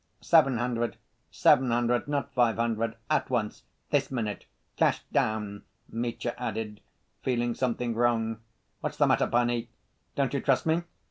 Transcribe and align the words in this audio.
"Seven 0.21 0.57
hundred, 0.57 0.97
seven 1.29 1.69
hundred, 1.69 2.07
not 2.07 2.33
five 2.33 2.55
hundred, 2.55 2.95
at 3.07 3.29
once, 3.29 3.65
this 3.91 4.09
minute, 4.09 4.45
cash 4.75 5.03
down!" 5.11 5.61
Mitya 5.89 6.33
added, 6.39 6.81
feeling 7.21 7.53
something 7.53 7.93
wrong. 7.93 8.39
"What's 8.79 8.97
the 8.97 9.05
matter, 9.05 9.27
panie? 9.27 9.69
Don't 10.15 10.33
you 10.33 10.41
trust 10.41 10.65
me? 10.65 10.81